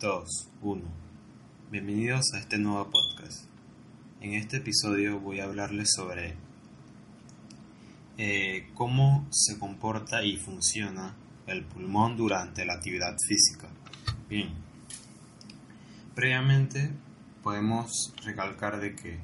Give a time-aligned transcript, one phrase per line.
[0.00, 0.82] 2, 1.
[1.72, 3.46] Bienvenidos a este nuevo podcast.
[4.20, 6.36] En este episodio voy a hablarles sobre
[8.16, 11.16] eh, cómo se comporta y funciona
[11.48, 13.68] el pulmón durante la actividad física.
[14.28, 14.50] Bien,
[16.14, 16.92] previamente
[17.42, 19.18] podemos recalcar de que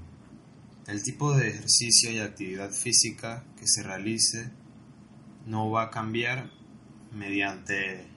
[0.88, 4.50] el tipo de ejercicio y actividad física que se realice
[5.46, 6.50] no va a cambiar
[7.12, 8.13] mediante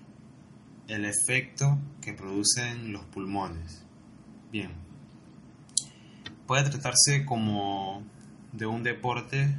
[0.88, 3.84] el efecto que producen los pulmones.
[4.52, 4.72] Bien,
[6.46, 8.04] puede tratarse como
[8.54, 9.54] de un deporte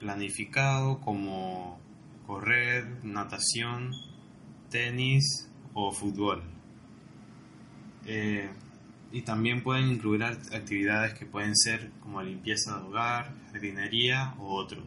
[0.00, 1.78] planificado como
[2.26, 3.92] correr, natación,
[4.70, 6.42] tenis o fútbol.
[8.06, 8.48] Eh,
[9.12, 14.84] y también pueden incluir actividades que pueden ser como limpieza de hogar, jardinería o otros.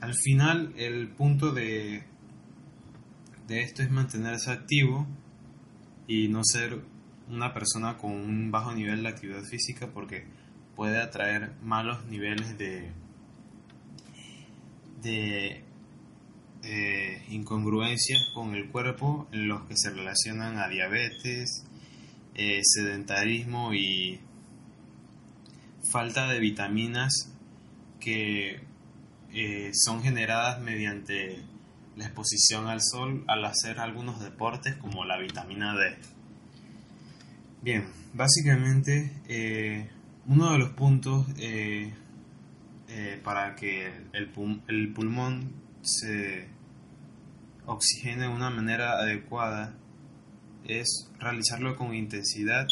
[0.00, 2.02] Al final, el punto de
[3.60, 5.06] esto es mantenerse activo
[6.06, 6.80] y no ser
[7.28, 10.24] una persona con un bajo nivel de actividad física porque
[10.76, 12.92] puede atraer malos niveles de,
[15.02, 15.62] de
[17.28, 21.64] incongruencias con el cuerpo en los que se relacionan a diabetes,
[22.34, 24.20] eh, sedentarismo y
[25.90, 27.30] falta de vitaminas
[28.00, 28.60] que
[29.34, 31.42] eh, son generadas mediante
[31.96, 35.96] la exposición al sol al hacer algunos deportes como la vitamina D.
[37.62, 39.88] Bien, básicamente eh,
[40.26, 41.92] uno de los puntos eh,
[42.88, 44.30] eh, para que el,
[44.68, 46.48] el, pulmón se
[47.66, 49.74] oxigene de una manera adecuada
[50.64, 52.66] es realizarlo con intensidad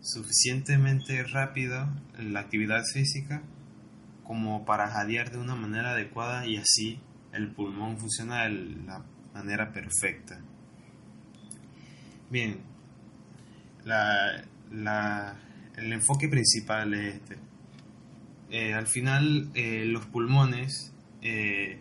[0.00, 3.42] suficientemente rápida en la actividad física
[4.22, 7.00] como para jadear de una manera adecuada y así
[7.34, 8.50] el pulmón funciona de
[8.86, 9.04] la
[9.34, 10.40] manera perfecta.
[12.30, 12.58] Bien,
[15.76, 17.36] el enfoque principal es este.
[18.50, 20.92] Eh, al final, eh, los pulmones
[21.22, 21.80] eh,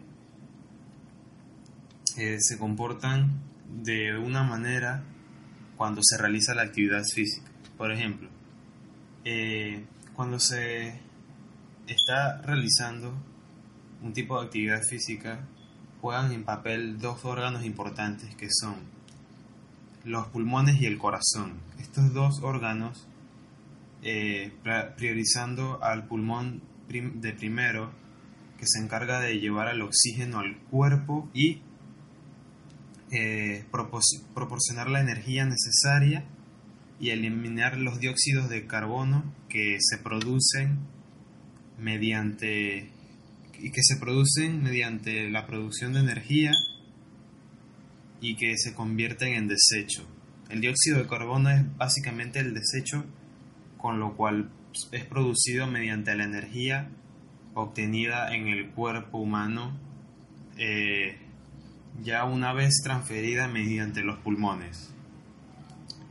[2.16, 3.32] se comportan
[3.84, 5.04] de una manera
[5.78, 7.50] cuando se realiza la actividad física.
[7.78, 8.30] Por ejemplo,
[10.16, 11.00] cuando se
[11.88, 13.14] está realizando
[14.04, 15.40] un tipo de actividad física
[16.02, 18.76] juegan en papel dos órganos importantes que son
[20.04, 21.54] los pulmones y el corazón.
[21.80, 23.08] Estos dos órganos,
[24.04, 24.52] eh,
[24.98, 27.92] priorizando al pulmón de primero,
[28.60, 31.62] que se encarga de llevar el oxígeno al cuerpo y
[33.12, 36.26] eh, proporcionar la energía necesaria
[37.00, 40.80] y eliminar los dióxidos de carbono que se producen
[41.78, 42.93] mediante
[43.60, 46.52] y que se producen mediante la producción de energía
[48.22, 50.08] y que se convierten en desecho.
[50.50, 53.06] El dióxido de carbono es básicamente el desecho
[53.78, 54.50] con lo cual
[54.92, 56.90] es producido mediante la energía
[57.54, 59.78] obtenida en el cuerpo humano
[60.58, 61.18] eh,
[62.02, 64.94] ya una vez transferida mediante los pulmones.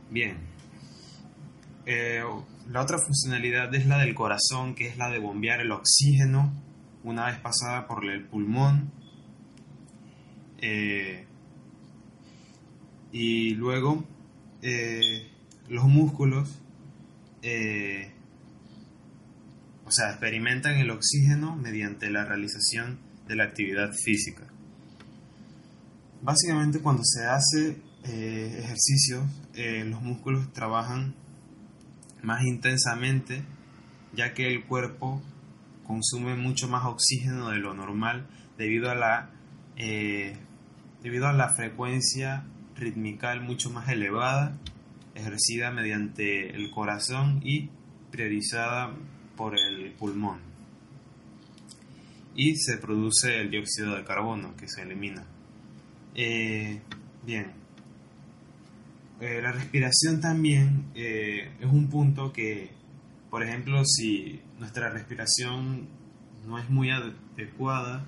[0.09, 0.37] Bien,
[1.85, 2.21] eh,
[2.69, 6.53] la otra funcionalidad es la del corazón, que es la de bombear el oxígeno
[7.03, 8.91] una vez pasada por el pulmón
[10.59, 11.25] eh,
[13.11, 14.05] y luego
[14.61, 15.29] eh,
[15.67, 16.61] los músculos
[17.41, 18.11] eh,
[19.85, 24.47] o sea experimentan el oxígeno mediante la realización de la actividad física.
[26.21, 29.23] Básicamente cuando se hace ejercicio
[29.85, 31.15] los músculos trabajan
[32.21, 33.43] más intensamente
[34.13, 35.21] ya que el cuerpo
[35.85, 38.27] consume mucho más oxígeno de lo normal
[38.57, 39.29] debido a la,
[39.75, 40.35] eh,
[41.01, 42.45] debido a la frecuencia
[42.75, 44.57] ritmical mucho más elevada
[45.15, 47.69] ejercida mediante el corazón y
[48.11, 48.91] priorizada
[49.35, 50.39] por el pulmón.
[52.35, 55.23] Y se produce el dióxido de carbono que se elimina.
[56.15, 56.81] Eh,
[57.23, 57.51] bien.
[59.21, 62.71] Eh, la respiración también es un punto que
[63.33, 65.87] por ejemplo, si nuestra respiración
[66.45, 68.05] no es muy adecuada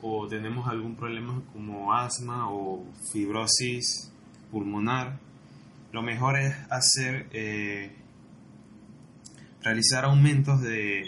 [0.00, 4.12] o tenemos algún problema como asma o fibrosis
[4.50, 5.20] pulmonar,
[5.92, 7.92] lo mejor es hacer eh,
[9.62, 11.04] realizar aumentos de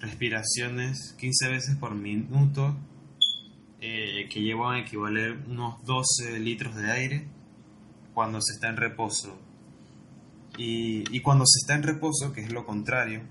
[0.00, 2.76] respiraciones 15 veces por minuto
[3.80, 7.28] eh, que llevan a equivaler unos 12 litros de aire
[8.14, 9.38] cuando se está en reposo
[10.58, 13.22] y, cuando se está en reposo, que es lo contrario,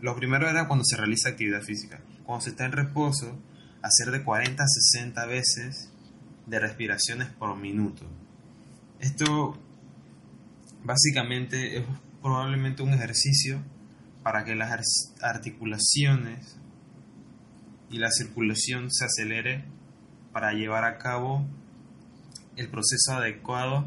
[0.00, 2.00] lo primero era cuando se realiza actividad física.
[2.24, 3.38] Cuando se está en reposo,
[3.82, 5.92] hacer de 40 a 60 veces
[6.46, 8.06] de respiraciones por minuto.
[8.98, 9.58] Esto
[10.82, 11.84] básicamente es
[12.22, 13.62] probablemente un ejercicio
[14.22, 16.56] para que las articulaciones
[17.90, 19.64] y la circulación se acelere
[20.32, 21.46] para llevar a cabo
[22.56, 23.84] el proceso adecuado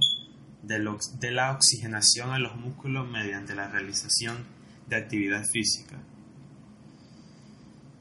[0.63, 4.37] de, la oxigenación a los músculos mediante la realización
[4.87, 5.97] de actividad física.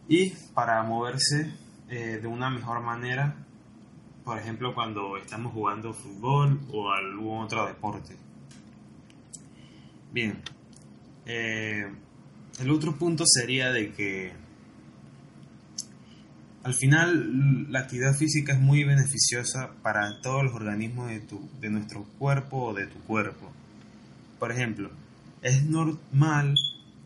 [0.09, 1.53] Y para moverse
[1.89, 3.37] eh, de una mejor manera,
[4.25, 8.17] por ejemplo cuando estamos jugando fútbol o algún otro deporte.
[10.13, 10.41] Bien,
[11.27, 11.93] eh,
[12.61, 14.33] el otro punto sería de que
[16.67, 21.71] al final la actividad física es muy beneficiosa para todos los organismos de, tu, de
[21.71, 23.53] nuestro cuerpo o de tu cuerpo.
[24.41, 24.91] Por ejemplo,
[25.43, 26.57] es normal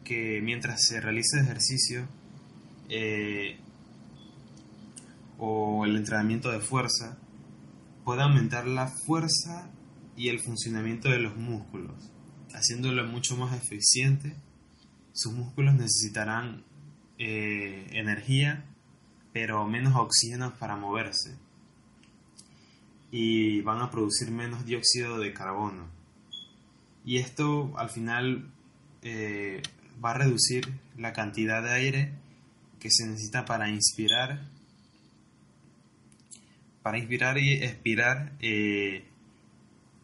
[0.03, 2.09] que mientras se realiza ejercicio
[2.89, 3.59] eh,
[5.37, 7.19] o el entrenamiento de fuerza,
[8.03, 9.71] pueda aumentar la fuerza
[10.17, 12.11] y el funcionamiento de los músculos
[12.55, 14.35] haciéndolo mucho más eficiente.
[15.13, 16.65] Sus músculos necesitarán
[17.19, 18.65] eh, energía,
[19.33, 21.37] pero menos oxígeno para moverse.
[23.11, 25.89] Y van a producir menos dióxido de carbono.
[27.05, 28.51] Y esto al final
[29.03, 29.63] eh,
[30.05, 32.13] va a reducir la cantidad de aire
[32.79, 34.41] que se necesita para inspirar
[36.83, 39.05] para inspirar y expirar eh,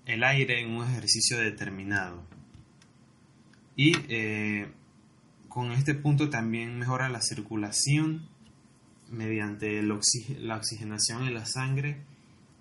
[0.05, 2.23] el aire en un ejercicio determinado.
[3.77, 4.69] Y eh,
[5.49, 8.29] con este punto también mejora la circulación
[9.11, 9.95] mediante la
[10.57, 11.99] oxigenación en la sangre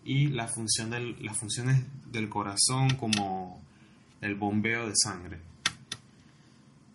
[0.03, 3.62] y la función las funciones del corazón como
[4.21, 5.39] el bombeo de sangre.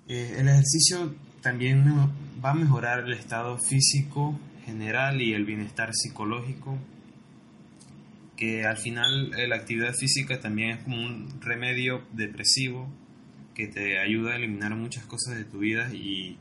[0.08, 1.84] Eh, el ejercicio también
[2.44, 6.78] va a mejorar el estado físico general y el bienestar psicológico,
[8.36, 12.88] que al final eh, la actividad física también es como un remedio depresivo
[13.54, 16.38] que te ayuda a eliminar muchas cosas de tu vida y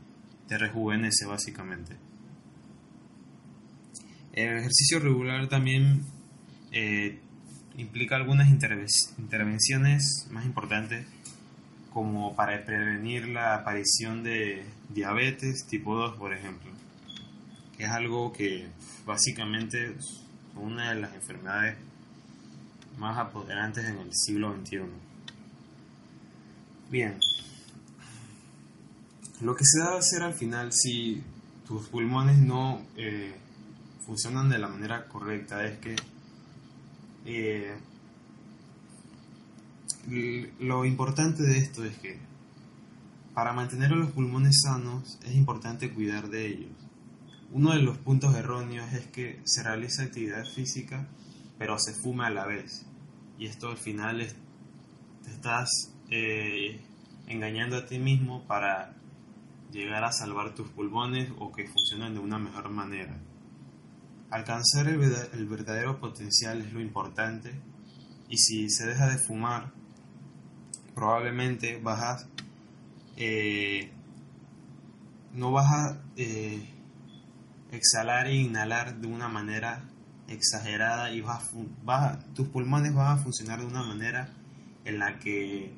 [0.48, 2.09] te rejuvenece básicamente.
[4.32, 6.02] El ejercicio regular también
[6.72, 7.18] eh,
[7.76, 11.06] implica algunas intervenciones más importantes
[11.92, 16.70] como para prevenir la aparición de diabetes tipo 2, por ejemplo,
[17.76, 18.68] que es algo que
[19.04, 20.22] básicamente es
[20.54, 21.76] una de las enfermedades
[22.98, 24.80] más apoderantes en el siglo XXI.
[26.90, 27.18] Bien.
[29.40, 31.22] Lo que se debe hacer al final si
[31.66, 33.34] tus pulmones no eh,
[34.06, 35.96] funcionan de la manera correcta es que
[37.26, 37.76] eh,
[40.58, 42.18] lo importante de esto es que
[43.34, 46.72] para mantener los pulmones sanos es importante cuidar de ellos.
[47.52, 51.06] Uno de los puntos erróneos es que se realiza actividad física
[51.60, 52.86] pero se fuma a la vez.
[53.38, 54.34] Y esto al final es,
[55.22, 56.80] te estás eh,
[57.26, 58.94] engañando a ti mismo para
[59.70, 63.14] llegar a salvar tus pulmones o que funcionen de una mejor manera.
[64.30, 67.52] Alcanzar el, verdadero potencial es lo importante
[68.28, 69.72] y si se deja de fumar,
[70.94, 72.28] probablemente vas a,
[73.16, 73.90] eh,
[75.34, 76.64] no vas a eh,
[77.72, 79.82] exhalar e inhalar de una manera
[80.28, 81.50] exagerada y vas,
[82.34, 84.28] tus pulmones van a funcionar de una manera
[84.84, 85.74] en la que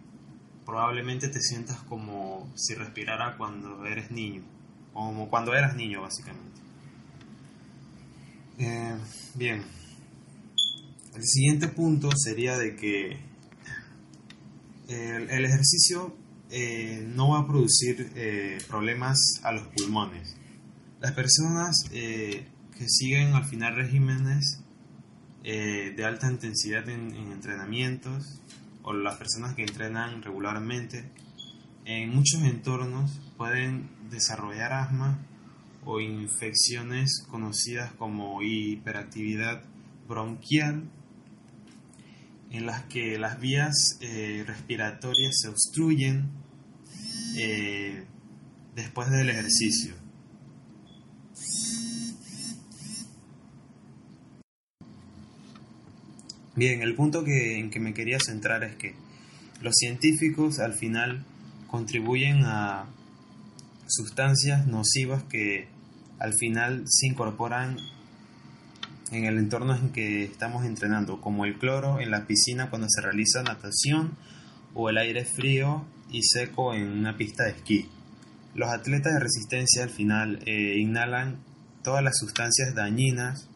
[0.67, 4.43] probablemente te sientas como si respirara cuando eres niño,
[4.93, 6.62] como cuando eras niño básicamente.
[8.59, 8.95] Eh,
[9.35, 9.63] bien,
[11.15, 13.19] el siguiente punto sería de que
[14.89, 16.15] el, ejercicio
[16.51, 20.37] eh, no va a producir eh, problemas a los pulmones.
[21.01, 24.61] Las personas que siguen al final regímenes
[25.43, 28.41] de alta intensidad en entrenamientos
[28.83, 31.11] o las personas que entrenan regularmente,
[31.85, 35.19] en muchos entornos pueden desarrollar asma
[35.85, 39.63] o infecciones conocidas como hiperactividad
[40.09, 40.85] bronquial,
[42.51, 46.29] en las que las vías eh, respiratorias se obstruyen
[47.37, 48.05] eh,
[48.75, 49.95] después del ejercicio.
[56.55, 58.95] Bien, el punto que, en que me quería centrar es que
[59.63, 61.25] los científicos al final
[61.67, 62.87] contribuyen a
[63.87, 65.69] sustancias nocivas que
[66.23, 67.77] al final se incorporan
[69.11, 73.01] en el entorno en que estamos entrenando, como el cloro en la piscina cuando se
[73.01, 74.17] realiza natación
[74.73, 77.89] o el aire frío y seco en una pista de esquí.
[78.55, 81.39] Los atletas de resistencia al final eh, inhalan
[81.83, 83.49] todas las sustancias dañinas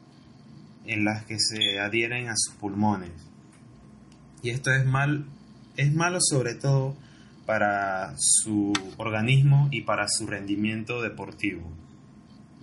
[0.87, 3.13] en las que se adhieren a sus pulmones.
[4.43, 5.27] Y esto es mal
[5.77, 6.97] es malo sobre todo
[7.45, 11.71] para su organismo y para su rendimiento deportivo,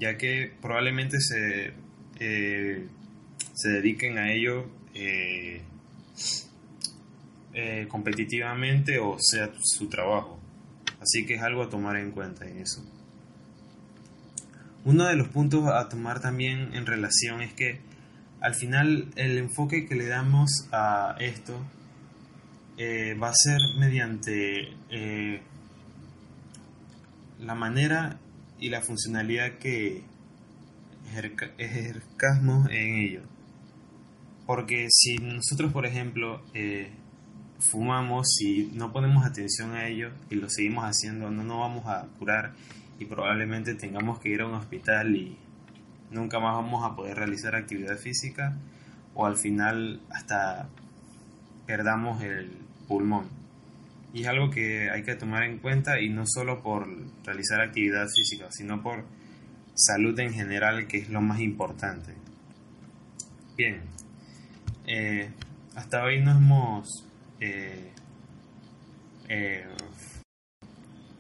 [0.04, 1.74] ya que probablemente se,
[2.20, 2.88] eh,
[3.54, 5.62] se dediquen a ello eh,
[7.54, 10.40] eh, competitivamente o sea su trabajo.
[11.00, 12.84] Así que es algo a tomar en cuenta en eso.
[14.84, 17.80] Uno de los puntos a tomar también en relación es que
[18.42, 21.58] al final el enfoque que le damos a esto
[23.22, 24.74] va a ser mediante
[27.40, 28.18] la manera
[28.64, 30.04] y la funcionalidad que
[31.58, 33.22] ejercamos en ello.
[34.46, 36.90] Porque si nosotros, por ejemplo, eh,
[37.60, 42.08] fumamos y no ponemos atención a ello y lo seguimos haciendo, no nos vamos a
[42.18, 42.54] curar
[43.00, 45.38] y probablemente tengamos que ir a un hospital y
[46.10, 48.56] nunca más vamos a poder realizar actividad física
[49.14, 50.70] o al final hasta
[51.68, 52.50] perdamos el
[52.88, 53.43] pulmón.
[54.14, 56.88] Y es algo que hay que tomar en cuenta y no solo por
[57.26, 59.06] realizar actividad física, sino por
[59.74, 62.14] salud en general, que es lo más importante.
[63.58, 63.82] Bien,
[64.86, 65.30] eh,
[65.76, 67.08] hasta hoy no hemos...
[67.40, 67.92] Eh,
[69.30, 69.66] eh,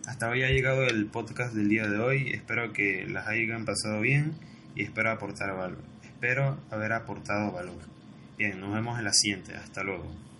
[0.06, 2.32] hasta hoy ha llegado el podcast del día de hoy.
[2.32, 4.34] Espero que las hayan pasado bien
[4.76, 5.80] y espero aportar valor.
[6.04, 7.80] Espero haber aportado valor.
[8.38, 9.56] Bien, nos vemos en la siguiente.
[9.56, 10.33] Hasta luego.